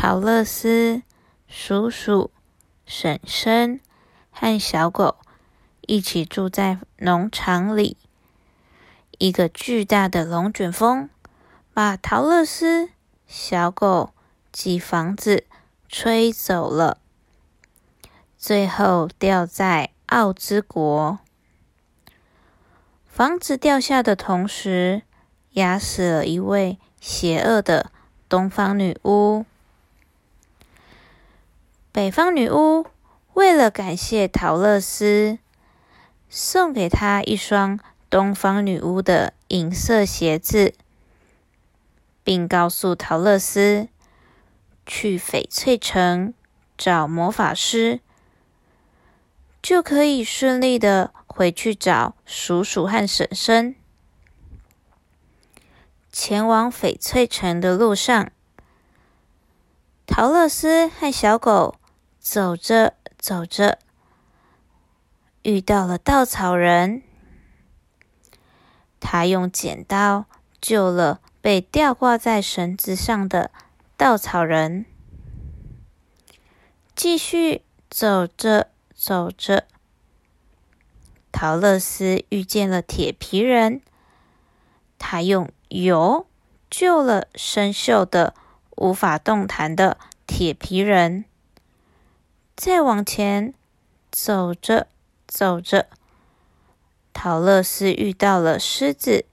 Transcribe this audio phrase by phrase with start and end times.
[0.00, 1.02] 陶乐斯、
[1.48, 2.30] 叔叔、
[2.86, 3.80] 婶婶
[4.30, 5.16] 和小狗
[5.80, 7.96] 一起住在农场里。
[9.18, 11.10] 一个巨大的龙卷风
[11.74, 12.90] 把陶乐斯、
[13.26, 14.14] 小狗
[14.52, 15.44] 及房子
[15.88, 16.98] 吹走了，
[18.36, 21.18] 最后掉在奥兹国。
[23.04, 25.02] 房子掉下的同时，
[25.54, 27.90] 压死了一位邪恶的
[28.28, 29.44] 东方女巫。
[31.98, 32.86] 北方女巫
[33.34, 35.40] 为了感谢陶乐斯，
[36.28, 40.74] 送给他一双东方女巫的银色鞋子，
[42.22, 43.88] 并告诉陶乐斯
[44.86, 46.32] 去翡翠城
[46.76, 47.98] 找魔法师，
[49.60, 53.74] 就可以顺利的回去找叔叔和婶婶。
[56.12, 58.30] 前往翡翠城的路上，
[60.06, 61.74] 陶乐斯和小狗。
[62.30, 63.78] 走着走着，
[65.44, 67.02] 遇到了稻草人。
[69.00, 70.26] 他用剪刀
[70.60, 73.50] 救了被吊挂在绳子上的
[73.96, 74.84] 稻草人。
[76.94, 79.64] 继续走着走着，
[81.32, 83.80] 陶乐斯遇见了铁皮人。
[84.98, 86.26] 他用油
[86.68, 88.34] 救了生锈的、
[88.76, 91.24] 无法动弹的铁皮人。
[92.58, 93.54] 再往前
[94.10, 94.88] 走着
[95.28, 95.86] 走着，
[97.12, 99.26] 陶乐斯遇到了狮子。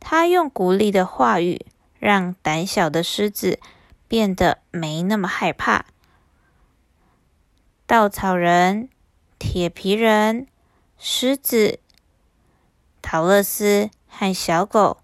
[0.00, 1.64] 他用鼓励的话语，
[2.00, 3.60] 让胆小的狮子
[4.08, 5.86] 变得没那么害怕。
[7.86, 8.88] 稻草人、
[9.38, 10.48] 铁皮人、
[10.98, 11.78] 狮子，
[13.00, 14.98] 陶乐斯和小狗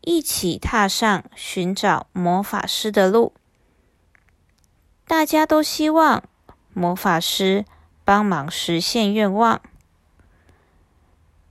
[0.00, 3.32] 一起踏上寻找魔法师的路。
[5.16, 6.24] 大家都希望
[6.72, 7.64] 魔法师
[8.04, 9.62] 帮忙实现愿望。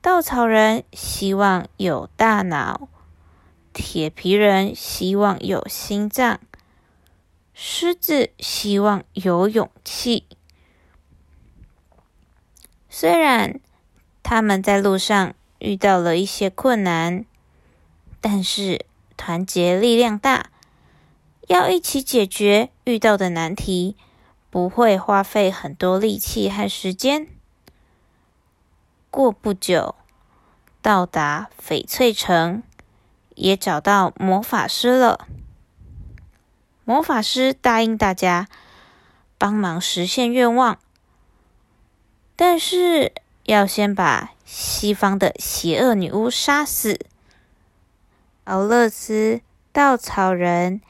[0.01, 2.89] 稻草人希望有大脑，
[3.71, 6.41] 铁皮人希望有心脏，
[7.53, 10.25] 狮子希望有勇气。
[12.89, 13.61] 虽然
[14.21, 17.23] 他们在路上遇到了一些困难，
[18.19, 18.85] 但是
[19.15, 20.49] 团结力量大。
[21.47, 23.97] 要一起解决遇到的难题，
[24.49, 27.27] 不会花费很多力气和时间。
[29.11, 29.95] 过不久，
[30.81, 32.63] 到达翡翠城，
[33.35, 35.27] 也找到魔法师了。
[36.85, 38.47] 魔法师答应大家
[39.37, 40.79] 帮忙实现愿望，
[42.37, 43.11] 但是
[43.43, 46.99] 要先把西方的邪恶女巫杀死。
[48.45, 49.41] 奥勒斯
[49.73, 50.81] 稻草人。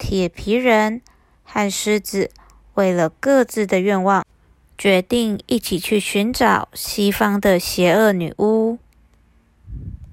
[0.00, 1.02] 铁皮人
[1.44, 2.30] 和狮子
[2.72, 4.24] 为了各自的愿望，
[4.78, 8.78] 决定一起去寻找西方的邪恶女巫。